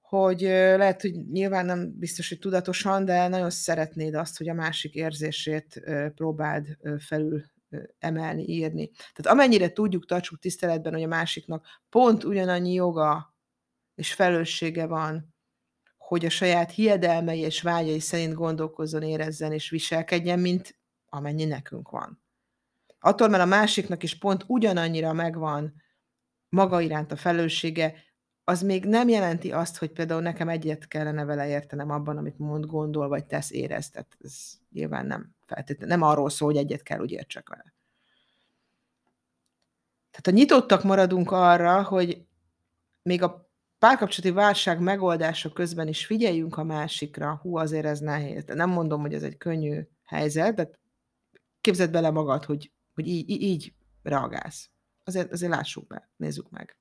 hogy 0.00 0.40
lehet, 0.40 1.00
hogy 1.00 1.28
nyilván 1.30 1.66
nem 1.66 1.98
biztos, 1.98 2.28
hogy 2.28 2.38
tudatosan, 2.38 3.04
de 3.04 3.28
nagyon 3.28 3.50
szeretnéd 3.50 4.14
azt, 4.14 4.38
hogy 4.38 4.48
a 4.48 4.54
másik 4.54 4.94
érzését 4.94 5.82
próbáld 6.14 6.78
felül 6.98 7.44
emelni, 7.98 8.42
írni. 8.42 8.90
Tehát 8.90 9.26
amennyire 9.26 9.72
tudjuk, 9.72 10.06
tartsuk 10.06 10.38
tiszteletben, 10.38 10.92
hogy 10.92 11.02
a 11.02 11.06
másiknak 11.06 11.66
pont 11.88 12.24
ugyanannyi 12.24 12.72
joga 12.72 13.34
és 13.94 14.12
felelőssége 14.12 14.86
van, 14.86 15.34
hogy 15.96 16.24
a 16.24 16.30
saját 16.30 16.70
hiedelmei 16.70 17.38
és 17.38 17.62
vágyai 17.62 18.00
szerint 18.00 18.34
gondolkozzon, 18.34 19.02
érezzen 19.02 19.52
és 19.52 19.70
viselkedjen, 19.70 20.38
mint 20.38 20.78
amennyi 21.06 21.44
nekünk 21.44 21.90
van. 21.90 22.22
Attól, 22.98 23.28
mert 23.28 23.42
a 23.42 23.46
másiknak 23.46 24.02
is 24.02 24.18
pont 24.18 24.44
ugyanannyira 24.46 25.12
megvan 25.12 25.82
maga 26.48 26.80
iránt 26.80 27.12
a 27.12 27.16
felelőssége, 27.16 27.94
az 28.44 28.62
még 28.62 28.84
nem 28.84 29.08
jelenti 29.08 29.52
azt, 29.52 29.78
hogy 29.78 29.92
például 29.92 30.20
nekem 30.20 30.48
egyet 30.48 30.88
kellene 30.88 31.24
vele 31.24 31.48
értenem 31.48 31.90
abban, 31.90 32.16
amit 32.16 32.38
mond, 32.38 32.66
gondol, 32.66 33.08
vagy 33.08 33.26
tesz, 33.26 33.50
érez. 33.50 33.90
Tehát 33.90 34.16
ez 34.20 34.52
nyilván 34.70 35.06
nem 35.06 35.33
feltétlenül, 35.46 35.96
nem 35.96 36.08
arról 36.08 36.30
szól, 36.30 36.48
hogy 36.48 36.60
egyet 36.60 36.82
kell, 36.82 37.00
úgy 37.00 37.10
értsek 37.10 37.48
vele. 37.48 37.74
Tehát 40.10 40.24
ha 40.24 40.30
nyitottak 40.30 40.82
maradunk 40.82 41.30
arra, 41.30 41.82
hogy 41.82 42.26
még 43.02 43.22
a 43.22 43.50
párkapcsolati 43.78 44.34
válság 44.34 44.80
megoldása 44.80 45.52
közben 45.52 45.88
is 45.88 46.06
figyeljünk 46.06 46.56
a 46.56 46.64
másikra, 46.64 47.38
hú, 47.42 47.56
azért 47.56 47.84
ez 47.84 48.00
nehéz. 48.00 48.44
De 48.44 48.54
nem 48.54 48.70
mondom, 48.70 49.00
hogy 49.00 49.14
ez 49.14 49.22
egy 49.22 49.36
könnyű 49.36 49.80
helyzet, 50.04 50.54
de 50.54 50.70
képzeld 51.60 51.90
bele 51.90 52.10
magad, 52.10 52.44
hogy, 52.44 52.72
hogy 52.94 53.06
így, 53.06 53.30
így 53.42 53.74
reagálsz. 54.02 54.70
Azért, 55.04 55.32
azért 55.32 55.52
lássuk 55.52 55.86
be, 55.86 56.10
nézzük 56.16 56.50
meg. 56.50 56.76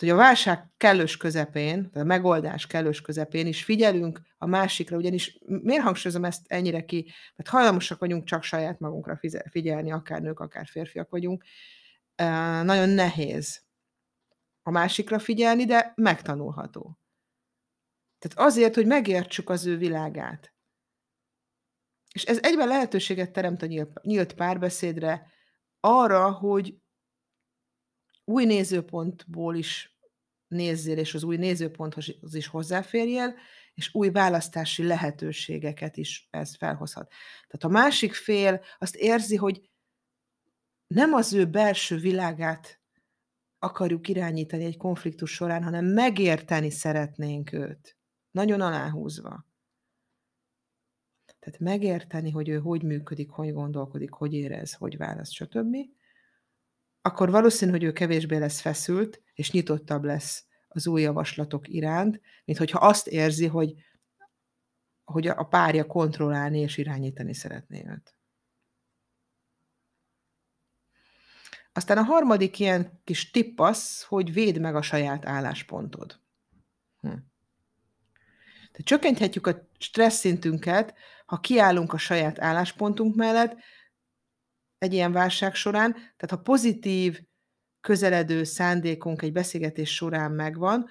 Tehát, 0.00 0.14
hogy 0.14 0.24
a 0.24 0.28
válság 0.28 0.68
kellős 0.76 1.16
közepén, 1.16 1.90
a 1.92 2.02
megoldás 2.02 2.66
kellős 2.66 3.00
közepén 3.00 3.46
is 3.46 3.64
figyelünk 3.64 4.20
a 4.38 4.46
másikra, 4.46 4.96
ugyanis 4.96 5.38
miért 5.46 5.82
hangsúlyozom 5.82 6.24
ezt 6.24 6.42
ennyire 6.46 6.84
ki? 6.84 7.12
Mert 7.36 7.48
hajlamosak 7.48 7.98
vagyunk 7.98 8.24
csak 8.24 8.42
saját 8.42 8.78
magunkra 8.78 9.20
figyelni, 9.50 9.92
akár 9.92 10.20
nők, 10.20 10.40
akár 10.40 10.66
férfiak 10.66 11.10
vagyunk. 11.10 11.44
Nagyon 12.62 12.88
nehéz 12.88 13.62
a 14.62 14.70
másikra 14.70 15.18
figyelni, 15.18 15.64
de 15.64 15.92
megtanulható. 15.96 16.98
Tehát 18.18 18.48
azért, 18.48 18.74
hogy 18.74 18.86
megértsük 18.86 19.50
az 19.50 19.66
ő 19.66 19.76
világát. 19.76 20.54
És 22.12 22.24
ez 22.24 22.38
egyben 22.42 22.68
lehetőséget 22.68 23.32
teremt 23.32 23.62
a 23.62 23.66
nyílt 24.02 24.34
párbeszédre, 24.34 25.26
arra, 25.80 26.30
hogy 26.30 26.74
új 28.30 28.44
nézőpontból 28.44 29.56
is 29.56 29.98
nézzél, 30.48 30.98
és 30.98 31.14
az 31.14 31.22
új 31.22 31.36
nézőponthoz 31.36 32.34
is 32.34 32.46
hozzáférjél, 32.46 33.34
és 33.74 33.94
új 33.94 34.10
választási 34.10 34.82
lehetőségeket 34.82 35.96
is 35.96 36.28
ez 36.30 36.56
felhozhat. 36.56 37.08
Tehát 37.46 37.64
a 37.64 37.68
másik 37.68 38.14
fél 38.14 38.60
azt 38.78 38.94
érzi, 38.96 39.36
hogy 39.36 39.70
nem 40.86 41.12
az 41.12 41.32
ő 41.32 41.46
belső 41.46 41.96
világát 41.96 42.80
akarjuk 43.58 44.08
irányítani 44.08 44.64
egy 44.64 44.76
konfliktus 44.76 45.32
során, 45.32 45.62
hanem 45.62 45.84
megérteni 45.84 46.70
szeretnénk 46.70 47.52
őt. 47.52 47.96
Nagyon 48.30 48.60
aláhúzva. 48.60 49.46
Tehát 51.38 51.58
megérteni, 51.58 52.30
hogy 52.30 52.48
ő 52.48 52.58
hogy 52.58 52.82
működik, 52.82 53.30
hogy 53.30 53.52
gondolkodik, 53.52 54.10
hogy 54.10 54.34
érez, 54.34 54.72
hogy 54.72 54.96
választ, 54.96 55.32
stb. 55.32 55.76
Akkor 57.02 57.30
valószínű, 57.30 57.70
hogy 57.70 57.82
ő 57.82 57.92
kevésbé 57.92 58.36
lesz 58.36 58.60
feszült, 58.60 59.22
és 59.34 59.50
nyitottabb 59.50 60.04
lesz 60.04 60.44
az 60.68 60.86
új 60.86 61.02
javaslatok 61.02 61.68
iránt, 61.68 62.20
mint 62.44 62.58
hogyha 62.58 62.78
azt 62.78 63.06
érzi, 63.06 63.46
hogy, 63.46 63.74
hogy 65.04 65.26
a 65.26 65.44
párja 65.44 65.86
kontrollálni 65.86 66.58
és 66.58 66.76
irányítani 66.76 67.34
szeretné 67.34 67.84
őt. 67.88 68.14
Aztán 71.72 71.98
a 71.98 72.02
harmadik 72.02 72.58
ilyen 72.58 73.00
kis 73.04 73.30
tipp 73.30 73.60
az, 73.60 74.02
hogy 74.02 74.32
védd 74.32 74.60
meg 74.60 74.76
a 74.76 74.82
saját 74.82 75.26
álláspontod. 75.26 76.20
Hm. 77.00 77.08
Tehát 78.70 78.84
csökkenthetjük 78.84 79.46
a 79.46 79.68
stressz 79.78 80.18
szintünket, 80.18 80.94
ha 81.26 81.40
kiállunk 81.40 81.92
a 81.92 81.98
saját 81.98 82.38
álláspontunk 82.38 83.14
mellett 83.14 83.56
egy 84.80 84.92
ilyen 84.92 85.12
válság 85.12 85.54
során, 85.54 85.92
tehát 85.92 86.30
ha 86.30 86.36
pozitív, 86.36 87.20
közeledő 87.80 88.44
szándékunk 88.44 89.22
egy 89.22 89.32
beszélgetés 89.32 89.94
során 89.94 90.32
megvan, 90.32 90.88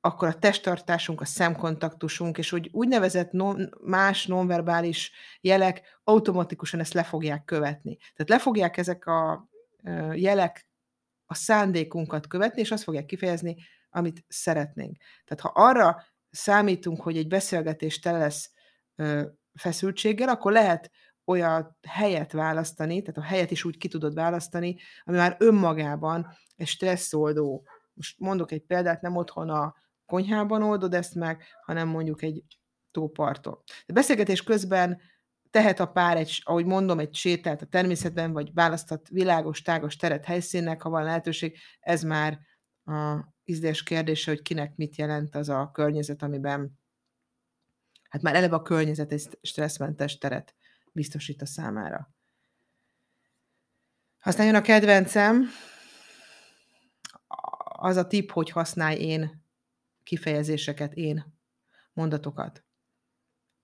akkor 0.00 0.28
a 0.28 0.38
testtartásunk, 0.38 1.20
a 1.20 1.24
szemkontaktusunk, 1.24 2.38
és 2.38 2.52
úgy 2.52 2.68
úgynevezett 2.72 3.30
non, 3.30 3.74
más 3.80 4.26
nonverbális 4.26 5.12
jelek 5.40 6.00
automatikusan 6.04 6.80
ezt 6.80 6.92
le 6.92 7.02
fogják 7.02 7.44
követni. 7.44 7.96
Tehát 7.96 8.28
le 8.28 8.38
fogják 8.38 8.76
ezek 8.76 9.06
a 9.06 9.48
jelek 10.12 10.66
a 11.26 11.34
szándékunkat 11.34 12.26
követni, 12.26 12.60
és 12.60 12.70
azt 12.70 12.82
fogják 12.82 13.06
kifejezni, 13.06 13.56
amit 13.90 14.24
szeretnénk. 14.28 14.96
Tehát 15.24 15.42
ha 15.42 15.52
arra 15.54 16.04
számítunk, 16.30 17.02
hogy 17.02 17.16
egy 17.16 17.28
beszélgetés 17.28 17.98
tele 17.98 18.18
lesz 18.18 18.50
feszültséggel, 19.54 20.28
akkor 20.28 20.52
lehet 20.52 20.90
olyan 21.24 21.78
helyet 21.88 22.32
választani, 22.32 23.00
tehát 23.00 23.16
a 23.16 23.22
helyet 23.22 23.50
is 23.50 23.64
úgy 23.64 23.76
ki 23.76 23.88
tudod 23.88 24.14
választani, 24.14 24.76
ami 25.04 25.16
már 25.16 25.36
önmagában 25.38 26.26
egy 26.56 26.66
stresszoldó. 26.66 27.66
Most 27.92 28.18
mondok 28.18 28.52
egy 28.52 28.62
példát, 28.62 29.00
nem 29.00 29.16
otthon 29.16 29.50
a 29.50 29.74
konyhában 30.06 30.62
oldod 30.62 30.94
ezt 30.94 31.14
meg, 31.14 31.42
hanem 31.64 31.88
mondjuk 31.88 32.22
egy 32.22 32.44
tóparton. 32.90 33.62
A 33.86 33.92
beszélgetés 33.92 34.42
közben 34.42 35.00
tehet 35.50 35.80
a 35.80 35.86
pár, 35.86 36.16
egy, 36.16 36.40
ahogy 36.44 36.64
mondom, 36.64 36.98
egy 36.98 37.14
sétát 37.14 37.62
a 37.62 37.66
természetben, 37.66 38.32
vagy 38.32 38.52
választott 38.54 39.08
világos, 39.08 39.62
tágos 39.62 39.96
teret 39.96 40.24
helyszínnek, 40.24 40.82
ha 40.82 40.90
van 40.90 41.04
lehetőség, 41.04 41.58
ez 41.80 42.02
már 42.02 42.38
a 42.84 43.26
ízlés 43.44 43.82
kérdése, 43.82 44.30
hogy 44.30 44.42
kinek 44.42 44.76
mit 44.76 44.96
jelent 44.96 45.34
az 45.34 45.48
a 45.48 45.70
környezet, 45.72 46.22
amiben 46.22 46.80
hát 48.08 48.22
már 48.22 48.34
eleve 48.34 48.54
a 48.54 48.62
környezet 48.62 49.12
egy 49.12 49.38
stresszmentes 49.42 50.18
teret 50.18 50.54
biztosít 50.92 51.42
a 51.42 51.46
számára. 51.46 52.14
Aztán 54.22 54.46
jön 54.46 54.54
a 54.54 54.62
kedvencem, 54.62 55.48
az 57.76 57.96
a 57.96 58.06
tip, 58.06 58.30
hogy 58.30 58.50
használj 58.50 58.96
én 58.96 59.44
kifejezéseket, 60.02 60.94
én 60.94 61.34
mondatokat. 61.92 62.64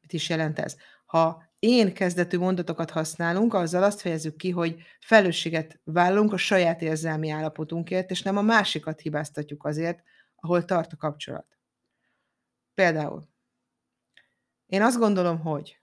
Mit 0.01 0.13
is 0.13 0.29
jelent 0.29 0.59
ez? 0.59 0.77
Ha 1.07 1.43
én 1.59 1.95
kezdetű 1.95 2.39
mondatokat 2.39 2.91
használunk, 2.91 3.55
azzal 3.55 3.83
azt 3.83 4.01
fejezzük 4.01 4.37
ki, 4.37 4.51
hogy 4.51 4.83
felelősséget 5.01 5.81
vállunk 5.85 6.33
a 6.33 6.37
saját 6.37 6.83
érzelmi 6.83 7.31
állapotunkért, 7.31 8.11
és 8.11 8.23
nem 8.23 8.37
a 8.37 8.43
másikat 8.43 9.01
hibáztatjuk 9.01 9.65
azért, 9.65 10.03
ahol 10.37 10.65
tart 10.65 10.93
a 10.93 10.97
kapcsolat. 10.97 11.59
Például, 12.75 13.29
én 14.67 14.83
azt 14.83 14.99
gondolom, 14.99 15.41
hogy. 15.41 15.81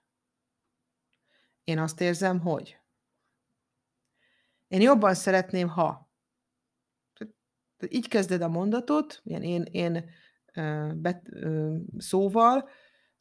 Én 1.66 1.78
azt 1.78 2.00
érzem, 2.00 2.40
hogy. 2.40 2.78
Én 4.68 4.80
jobban 4.80 5.14
szeretném, 5.14 5.68
ha. 5.68 6.10
így 7.88 8.08
kezded 8.08 8.42
a 8.42 8.48
mondatot, 8.48 9.20
ilyen 9.24 9.42
én, 9.42 9.62
én 9.62 10.10
bet, 10.94 11.28
szóval, 11.98 12.68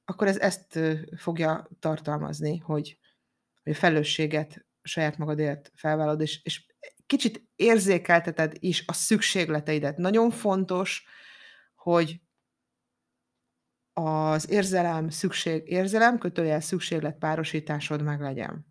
akkor 0.05 0.27
ez 0.27 0.37
ezt 0.37 0.79
fogja 1.17 1.69
tartalmazni, 1.79 2.57
hogy, 2.57 2.99
hogy 3.63 3.71
a 3.71 3.75
felelősséget 3.75 4.65
saját 4.81 5.17
magadért 5.17 5.71
felvállalod, 5.75 6.21
és, 6.21 6.43
és 6.43 6.65
kicsit 7.05 7.49
érzékelteted 7.55 8.55
is 8.59 8.83
a 8.87 8.93
szükségleteidet. 8.93 9.97
Nagyon 9.97 10.31
fontos, 10.31 11.05
hogy 11.75 12.21
az 13.97 14.49
érzelem, 14.49 15.09
szükség, 15.09 15.63
érzelem, 15.65 16.17
kötőjel 16.17 16.59
szükséglet 16.59 17.17
párosításod 17.17 18.01
meg 18.01 18.21
legyen. 18.21 18.65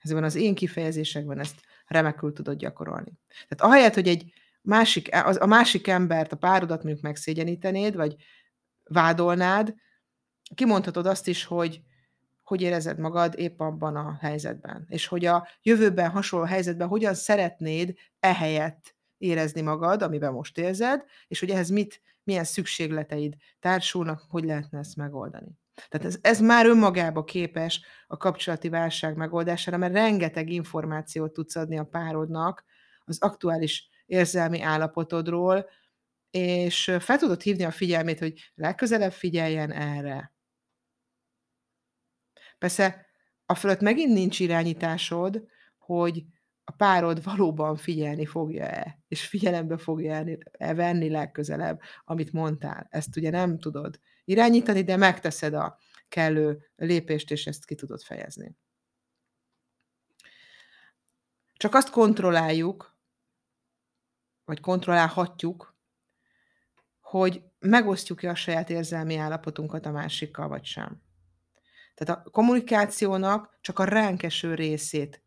Ezekben 0.00 0.24
az 0.24 0.34
én 0.34 0.54
kifejezésekben 0.54 1.38
ezt 1.38 1.60
remekül 1.86 2.32
tudod 2.32 2.56
gyakorolni. 2.56 3.12
Tehát 3.48 3.72
ahelyett, 3.72 3.94
hogy 3.94 4.08
egy 4.08 4.32
másik, 4.62 5.08
a 5.38 5.46
másik 5.46 5.88
embert, 5.88 6.32
a 6.32 6.36
párodat 6.36 6.82
mondjuk 6.82 7.04
megszégyenítenéd, 7.04 7.96
vagy 7.96 8.16
vádolnád, 8.84 9.74
kimondhatod 10.54 11.06
azt 11.06 11.28
is, 11.28 11.44
hogy 11.44 11.82
hogy 12.42 12.62
érezed 12.62 12.98
magad 12.98 13.34
épp 13.36 13.60
abban 13.60 13.96
a 13.96 14.16
helyzetben, 14.20 14.86
és 14.88 15.06
hogy 15.06 15.24
a 15.24 15.48
jövőben 15.62 16.10
hasonló 16.10 16.46
helyzetben 16.46 16.88
hogyan 16.88 17.14
szeretnéd 17.14 17.94
ehelyett 18.20 18.96
érezni 19.18 19.60
magad, 19.60 20.02
amiben 20.02 20.32
most 20.32 20.58
érzed, 20.58 21.04
és 21.26 21.40
hogy 21.40 21.50
ehhez 21.50 21.68
mit, 21.68 22.00
milyen 22.24 22.44
szükségleteid 22.44 23.34
társulnak, 23.60 24.24
hogy 24.28 24.44
lehetne 24.44 24.78
ezt 24.78 24.96
megoldani. 24.96 25.58
Tehát 25.88 26.06
ez, 26.06 26.18
ez 26.20 26.40
már 26.40 26.66
önmagába 26.66 27.24
képes 27.24 27.80
a 28.06 28.16
kapcsolati 28.16 28.68
válság 28.68 29.16
megoldására, 29.16 29.76
mert 29.76 29.92
rengeteg 29.92 30.50
információt 30.50 31.32
tudsz 31.32 31.56
adni 31.56 31.78
a 31.78 31.84
párodnak 31.84 32.64
az 33.04 33.18
aktuális 33.20 33.88
érzelmi 34.06 34.60
állapotodról, 34.60 35.68
és 36.30 36.96
fel 37.00 37.18
tudod 37.18 37.42
hívni 37.42 37.64
a 37.64 37.70
figyelmét, 37.70 38.18
hogy 38.18 38.52
legközelebb 38.54 39.12
figyeljen 39.12 39.72
erre. 39.72 40.34
Persze 42.58 43.06
a 43.46 43.54
fölött 43.54 43.80
megint 43.80 44.12
nincs 44.12 44.40
irányításod, 44.40 45.46
hogy 45.78 46.24
a 46.64 46.72
párod 46.72 47.22
valóban 47.22 47.76
figyelni 47.76 48.26
fogja-e, 48.26 48.98
és 49.08 49.26
figyelembe 49.26 49.76
fogja-e 49.76 50.74
venni 50.74 51.10
legközelebb, 51.10 51.80
amit 52.04 52.32
mondtál. 52.32 52.86
Ezt 52.90 53.16
ugye 53.16 53.30
nem 53.30 53.58
tudod 53.58 54.00
irányítani, 54.24 54.82
de 54.82 54.96
megteszed 54.96 55.54
a 55.54 55.78
kellő 56.08 56.70
lépést, 56.76 57.30
és 57.30 57.46
ezt 57.46 57.64
ki 57.64 57.74
tudod 57.74 58.02
fejezni. 58.02 58.56
Csak 61.52 61.74
azt 61.74 61.90
kontrolláljuk, 61.90 62.96
vagy 64.44 64.60
kontrollálhatjuk, 64.60 65.76
hogy 67.00 67.42
megosztjuk-e 67.58 68.30
a 68.30 68.34
saját 68.34 68.70
érzelmi 68.70 69.16
állapotunkat 69.16 69.86
a 69.86 69.90
másikkal, 69.90 70.48
vagy 70.48 70.64
sem. 70.64 71.02
Tehát 71.94 72.26
a 72.26 72.30
kommunikációnak 72.30 73.58
csak 73.60 73.78
a 73.78 73.84
ránk 73.84 74.22
részét 74.42 75.23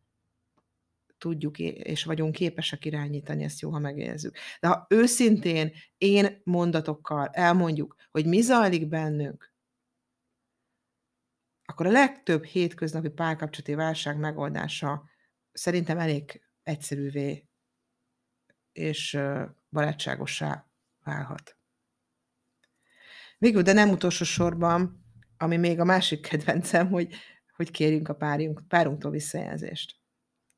tudjuk 1.17 1.60
és 1.60 2.03
vagyunk 2.03 2.34
képesek 2.34 2.86
irányítani, 2.86 3.43
ezt 3.43 3.60
jó, 3.60 3.71
ha 3.71 3.80
megérzzük. 3.80 4.38
De 4.60 4.67
ha 4.67 4.86
őszintén 4.89 5.73
én 5.97 6.41
mondatokkal 6.43 7.27
elmondjuk, 7.27 7.95
hogy 8.12 8.25
mi 8.25 8.41
zajlik 8.41 8.88
bennünk, 8.88 9.56
akkor 11.65 11.86
a 11.86 11.91
legtöbb 11.91 12.43
hétköznapi 12.43 13.10
párkapcsolati 13.10 13.73
válság 13.73 14.17
megoldása 14.17 15.03
szerintem 15.51 15.97
elég 15.97 16.41
egyszerűvé 16.63 17.47
és 18.71 19.19
barátságosá 19.69 20.67
válhat. 21.03 21.58
Végül, 23.38 23.62
de 23.62 23.73
nem 23.73 23.89
utolsó 23.89 24.23
sorban, 24.23 25.06
ami 25.38 25.58
még 25.58 25.80
a 25.80 25.84
másik 25.84 26.21
kedvencem, 26.21 26.89
hogy, 26.89 27.13
hogy 27.56 27.71
kérjünk 27.71 28.08
a 28.08 28.15
párjunk, 28.15 28.62
párunktól 28.67 29.12
visszajelzést. 29.12 29.95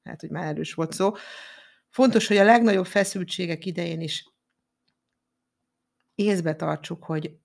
Hát, 0.09 0.21
hogy 0.21 0.29
már 0.29 0.47
erős 0.47 0.73
volt 0.73 0.93
szó. 0.93 1.13
Fontos, 1.89 2.27
hogy 2.27 2.37
a 2.37 2.43
legnagyobb 2.43 2.85
feszültségek 2.85 3.65
idején 3.65 4.01
is 4.01 4.33
észbe 6.15 6.55
tartsuk, 6.55 7.03
hogy 7.03 7.37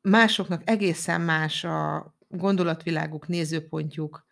másoknak 0.00 0.62
egészen 0.64 1.20
más 1.20 1.64
a 1.64 2.14
gondolatviláguk, 2.28 3.28
nézőpontjuk, 3.28 4.26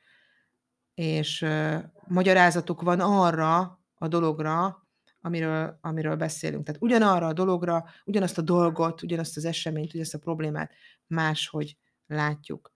és 0.94 1.42
uh, 1.42 1.82
magyarázatuk 2.06 2.82
van 2.82 3.00
arra 3.00 3.80
a 3.94 4.08
dologra, 4.08 4.86
amiről, 5.20 5.78
amiről 5.80 6.16
beszélünk. 6.16 6.64
Tehát 6.64 6.82
ugyanarra 6.82 7.26
a 7.26 7.32
dologra, 7.32 7.84
ugyanazt 8.04 8.38
a 8.38 8.42
dolgot, 8.42 9.02
ugyanazt 9.02 9.36
az 9.36 9.44
eseményt, 9.44 9.88
ugyanazt 9.88 10.14
a 10.14 10.18
problémát 10.18 10.72
máshogy 11.06 11.76
látjuk. 12.06 12.72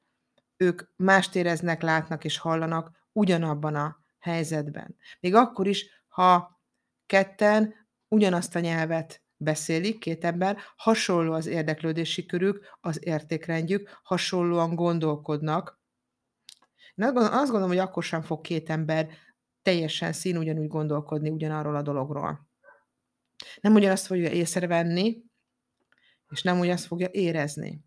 Ők 0.56 0.82
mást 0.96 1.34
éreznek, 1.34 1.82
látnak 1.82 2.24
és 2.24 2.38
hallanak 2.38 2.90
ugyanabban 3.12 3.74
a 3.74 4.03
helyzetben. 4.24 4.96
Még 5.20 5.34
akkor 5.34 5.66
is, 5.66 6.04
ha 6.08 6.60
ketten 7.06 7.74
ugyanazt 8.08 8.54
a 8.54 8.60
nyelvet 8.60 9.22
beszélik, 9.36 9.98
két 9.98 10.24
ember, 10.24 10.58
hasonló 10.76 11.32
az 11.32 11.46
érdeklődési 11.46 12.26
körük, 12.26 12.76
az 12.80 13.06
értékrendjük, 13.06 14.00
hasonlóan 14.02 14.74
gondolkodnak. 14.74 15.80
Én 16.94 17.06
azt 17.06 17.50
gondolom, 17.50 17.68
hogy 17.68 17.78
akkor 17.78 18.02
sem 18.02 18.22
fog 18.22 18.40
két 18.40 18.70
ember 18.70 19.08
teljesen 19.62 20.12
szín 20.12 20.36
ugyanúgy 20.36 20.68
gondolkodni 20.68 21.30
ugyanarról 21.30 21.76
a 21.76 21.82
dologról. 21.82 22.48
Nem 23.60 23.74
ugyanazt 23.74 24.06
fogja 24.06 24.30
észrevenni, 24.30 25.22
és 26.30 26.42
nem 26.42 26.58
ugyanazt 26.58 26.86
fogja 26.86 27.08
érezni. 27.10 27.84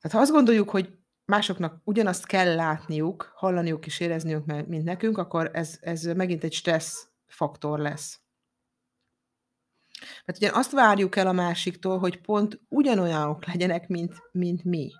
Tehát 0.00 0.16
ha 0.16 0.22
azt 0.22 0.30
gondoljuk, 0.30 0.70
hogy 0.70 0.98
másoknak 1.26 1.80
ugyanazt 1.84 2.26
kell 2.26 2.54
látniuk, 2.54 3.32
hallaniuk 3.34 3.86
és 3.86 4.00
érezniük, 4.00 4.44
mint 4.44 4.84
nekünk, 4.84 5.18
akkor 5.18 5.50
ez, 5.52 5.78
ez 5.80 6.02
megint 6.04 6.44
egy 6.44 6.52
stressz 6.52 7.08
faktor 7.26 7.78
lesz. 7.78 8.20
Mert 10.24 10.38
ugye 10.38 10.50
azt 10.52 10.70
várjuk 10.70 11.16
el 11.16 11.26
a 11.26 11.32
másiktól, 11.32 11.98
hogy 11.98 12.20
pont 12.20 12.60
ugyanolyanok 12.68 13.46
legyenek, 13.46 13.88
mint, 13.88 14.14
mint 14.32 14.64
mi. 14.64 14.92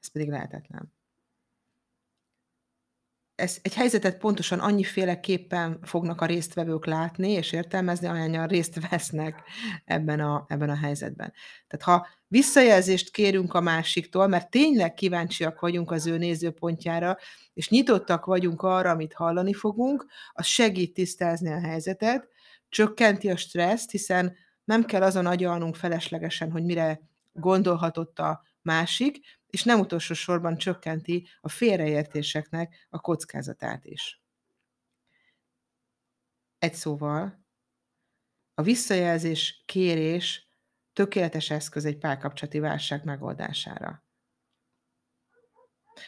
Ez 0.00 0.08
pedig 0.08 0.28
lehetetlen 0.28 0.95
ez, 3.36 3.58
egy 3.62 3.74
helyzetet 3.74 4.18
pontosan 4.18 4.58
annyiféleképpen 4.58 5.78
fognak 5.82 6.20
a 6.20 6.26
résztvevők 6.26 6.86
látni 6.86 7.30
és 7.30 7.52
értelmezni, 7.52 8.06
ahányan 8.06 8.46
részt 8.46 8.88
vesznek 8.90 9.42
ebben 9.84 10.20
a, 10.20 10.44
ebben 10.48 10.70
a 10.70 10.76
helyzetben. 10.76 11.32
Tehát 11.66 11.84
ha 11.84 12.06
visszajelzést 12.28 13.10
kérünk 13.10 13.54
a 13.54 13.60
másiktól, 13.60 14.26
mert 14.26 14.50
tényleg 14.50 14.94
kíváncsiak 14.94 15.60
vagyunk 15.60 15.90
az 15.90 16.06
ő 16.06 16.18
nézőpontjára, 16.18 17.16
és 17.54 17.68
nyitottak 17.68 18.24
vagyunk 18.24 18.62
arra, 18.62 18.90
amit 18.90 19.14
hallani 19.14 19.52
fogunk, 19.52 20.06
az 20.32 20.46
segít 20.46 20.94
tisztázni 20.94 21.52
a 21.52 21.60
helyzetet, 21.60 22.28
csökkenti 22.68 23.30
a 23.30 23.36
stresszt, 23.36 23.90
hiszen 23.90 24.36
Nem 24.64 24.84
kell 24.84 25.02
azon 25.02 25.26
agyalnunk 25.26 25.76
feleslegesen, 25.76 26.50
hogy 26.50 26.64
mire 26.64 27.00
gondolhatott 27.32 28.18
a 28.18 28.42
másik, 28.62 29.20
és 29.56 29.62
nem 29.62 29.80
utolsó 29.80 30.14
sorban 30.14 30.56
csökkenti 30.56 31.28
a 31.40 31.48
félreértéseknek 31.48 32.86
a 32.88 33.00
kockázatát 33.00 33.84
is. 33.84 34.22
Egy 36.58 36.74
szóval, 36.74 37.44
a 38.54 38.62
visszajelzés 38.62 39.62
kérés 39.66 40.48
tökéletes 40.92 41.50
eszköz 41.50 41.84
egy 41.84 41.98
párkapcsolati 41.98 42.58
válság 42.58 43.04
megoldására. 43.04 44.04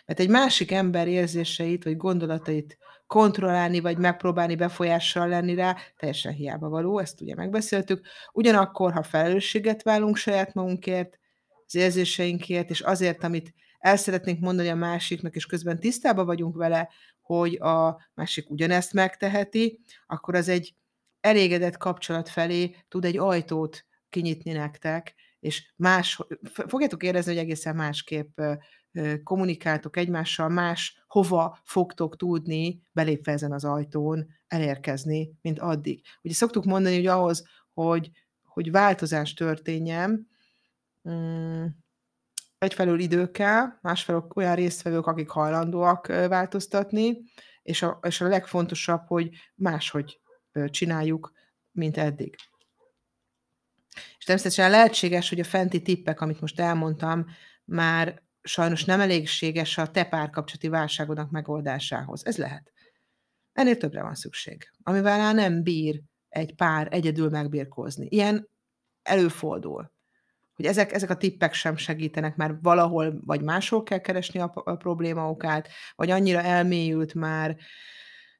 Mert 0.06 0.20
egy 0.20 0.28
másik 0.28 0.70
ember 0.70 1.08
érzéseit 1.08 1.84
vagy 1.84 1.96
gondolatait 1.96 2.78
kontrollálni, 3.06 3.80
vagy 3.80 3.98
megpróbálni 3.98 4.56
befolyással 4.56 5.28
lenni 5.28 5.54
rá, 5.54 5.76
teljesen 5.96 6.32
hiába 6.32 6.68
való, 6.68 6.98
ezt 6.98 7.20
ugye 7.20 7.34
megbeszéltük. 7.34 8.06
Ugyanakkor, 8.32 8.92
ha 8.92 9.02
felelősséget 9.02 9.82
vállunk 9.82 10.16
saját 10.16 10.54
magunkért, 10.54 11.18
az 11.68 11.74
érzéseinkért, 11.74 12.70
és 12.70 12.81
azért, 12.81 13.24
amit 13.24 13.54
el 13.78 13.96
szeretnénk 13.96 14.40
mondani 14.40 14.68
a 14.68 14.74
másiknak, 14.74 15.35
és 15.35 15.46
közben 15.46 15.81
tisztában 15.81 16.26
vagyunk 16.26 16.57
vele, 16.57 16.88
hogy 17.20 17.54
a 17.54 18.00
másik 18.14 18.50
ugyanezt 18.50 18.92
megteheti, 18.92 19.81
akkor 20.07 20.35
az 20.35 20.48
egy 20.48 20.74
elégedett 21.20 21.76
kapcsolat 21.76 22.28
felé 22.28 22.76
tud 22.88 23.04
egy 23.04 23.18
ajtót 23.18 23.87
kinyitni 24.11 24.52
nektek, 24.52 25.14
és 25.40 25.72
más, 25.76 26.20
fogjátok 26.42 27.02
érezni, 27.02 27.33
hogy 27.33 27.42
egészen 27.42 27.76
másképp 27.76 28.40
kommunikáltok 29.22 29.96
egymással, 29.96 30.48
más 30.48 31.04
hova 31.07 31.59
fogtok 31.64 32.16
tudni 32.16 32.83
belépve 32.92 33.33
ezen 33.33 33.52
az 33.52 33.64
ajtón 33.64 34.28
elérkezni, 34.46 35.31
mint 35.42 35.59
addig. 35.59 36.04
Ugye 36.22 36.35
szoktuk 36.35 36.64
mondani, 36.64 36.94
hogy 36.96 37.07
ahhoz, 37.07 37.44
hogy, 37.72 38.11
hogy 38.44 38.70
változás 38.70 39.35
történjen, 39.35 40.28
mm, 41.11 41.66
egyfelől 42.59 43.01
idő 43.01 43.31
kell, 43.31 43.66
másfelől 43.81 44.29
olyan 44.35 44.55
résztvevők, 44.55 45.07
akik 45.07 45.29
hajlandóak 45.29 46.07
változtatni, 46.07 47.23
és 47.62 47.83
a, 47.83 47.99
és 48.03 48.21
a 48.21 48.29
legfontosabb, 48.29 49.07
hogy 49.07 49.31
máshogy 49.55 50.21
csináljuk, 50.66 51.33
mint 51.71 51.97
eddig. 51.97 52.37
És 54.18 54.25
természetesen 54.25 54.71
lehetséges, 54.71 55.29
hogy 55.29 55.40
a 55.40 55.44
fenti 55.44 55.83
tippek, 55.83 56.21
amit 56.21 56.40
most 56.40 56.61
elmondtam, 56.61 57.27
már 57.64 58.23
sajnos 58.42 58.85
nem 58.85 59.01
elégséges 59.01 59.79
a 59.79 59.90
te 59.90 60.05
párkapcsolati 60.05 60.68
válságodnak 60.68 61.31
megoldásához. 61.31 62.27
Ez 62.27 62.37
lehet. 62.37 62.73
Ennél 63.53 63.77
többre 63.77 64.03
van 64.03 64.14
szükség, 64.14 64.71
amivel 64.83 65.33
nem 65.33 65.62
bír 65.62 66.03
egy 66.29 66.55
pár 66.55 66.88
egyedül 66.90 67.29
megbírkózni. 67.29 68.07
Ilyen 68.11 68.49
előfordul 69.03 69.92
hogy 70.59 70.66
ezek, 70.66 70.92
ezek 70.92 71.11
a 71.11 71.16
tippek 71.16 71.55
sem 71.55 71.77
segítenek, 71.77 72.37
mert 72.37 72.55
valahol 72.62 73.21
vagy 73.25 73.42
máshol 73.42 73.83
kell 73.83 73.99
keresni 73.99 74.40
a, 74.40 74.53
a 74.55 74.77
probléma 74.77 75.31
okát, 75.31 75.68
vagy 75.94 76.11
annyira 76.11 76.42
elmélyült 76.42 77.14
már 77.14 77.57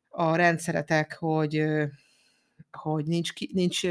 a 0.09 0.37
rendszeretek, 0.37 1.16
hogy, 1.18 1.64
hogy 2.70 3.04
nincs, 3.04 3.33
nincs 3.52 3.83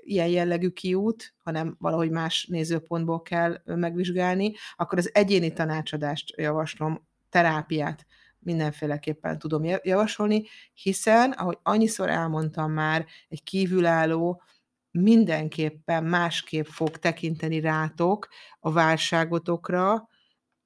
ilyen 0.00 0.28
jellegű 0.28 0.68
kiút, 0.68 1.34
hanem 1.36 1.76
valahogy 1.78 2.10
más 2.10 2.46
nézőpontból 2.46 3.22
kell 3.22 3.62
megvizsgálni, 3.64 4.52
akkor 4.76 4.98
az 4.98 5.10
egyéni 5.14 5.52
tanácsadást 5.52 6.36
javaslom, 6.36 7.08
terápiát 7.28 8.06
mindenféleképpen 8.38 9.38
tudom 9.38 9.64
javasolni, 9.82 10.46
hiszen, 10.74 11.30
ahogy 11.30 11.58
annyiszor 11.62 12.08
elmondtam 12.08 12.72
már, 12.72 13.06
egy 13.28 13.42
kívülálló 13.42 14.42
mindenképpen 15.00 16.04
másképp 16.04 16.64
fog 16.64 16.96
tekinteni 16.96 17.60
rátok, 17.60 18.28
a 18.60 18.72
válságotokra, 18.72 20.08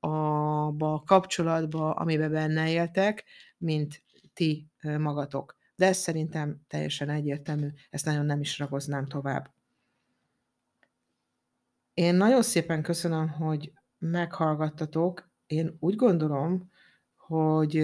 abba 0.01 0.92
a 0.92 1.03
kapcsolatba, 1.07 1.90
amiben 1.90 2.31
benne 2.31 2.71
éltek, 2.71 3.25
mint 3.59 4.03
ti 4.33 4.71
magatok. 4.99 5.57
De 5.77 5.87
ez 5.87 5.97
szerintem 5.97 6.61
teljesen 6.66 7.09
egyértelmű, 7.09 7.68
ezt 7.90 8.05
nagyon 8.05 8.27
nem 8.27 8.40
is 8.40 8.59
ragoznám 8.59 9.07
tovább. 9.07 9.55
Én 11.95 12.14
nagyon 12.14 12.42
szépen 12.42 12.83
köszönöm, 12.83 13.29
hogy 13.29 13.73
meghallgattatok. 13.99 15.31
Én 15.47 15.77
úgy 15.81 15.97
gondolom, 15.97 16.71
hogy, 17.16 17.75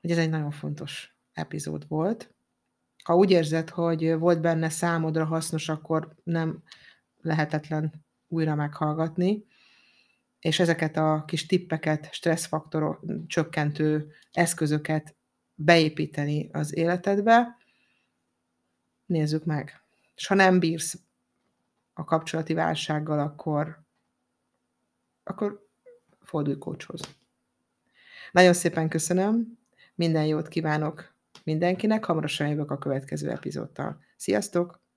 hogy 0.00 0.10
ez 0.10 0.18
egy 0.18 0.30
nagyon 0.30 0.50
fontos 0.50 1.16
epizód 1.32 1.88
volt 1.88 2.34
ha 3.10 3.16
úgy 3.16 3.30
érzed, 3.30 3.70
hogy 3.70 4.18
volt 4.18 4.40
benne 4.40 4.68
számodra 4.68 5.24
hasznos, 5.24 5.68
akkor 5.68 6.14
nem 6.24 6.62
lehetetlen 7.20 8.04
újra 8.28 8.54
meghallgatni, 8.54 9.44
és 10.38 10.60
ezeket 10.60 10.96
a 10.96 11.24
kis 11.26 11.46
tippeket, 11.46 12.12
stresszfaktor 12.12 13.00
csökkentő 13.26 14.12
eszközöket 14.32 15.14
beépíteni 15.54 16.48
az 16.52 16.76
életedbe, 16.76 17.56
nézzük 19.06 19.44
meg. 19.44 19.82
És 20.14 20.26
ha 20.26 20.34
nem 20.34 20.58
bírsz 20.58 20.98
a 21.92 22.04
kapcsolati 22.04 22.54
válsággal, 22.54 23.18
akkor, 23.18 23.82
akkor 25.22 25.66
fordulj 26.20 26.58
kócshoz. 26.58 27.00
Nagyon 28.32 28.52
szépen 28.52 28.88
köszönöm, 28.88 29.58
minden 29.94 30.26
jót 30.26 30.48
kívánok 30.48 31.18
mindenkinek, 31.44 32.04
hamarosan 32.04 32.48
jövök 32.48 32.70
a 32.70 32.78
következő 32.78 33.30
epizódtal. 33.30 33.98
Sziasztok! 34.16 34.89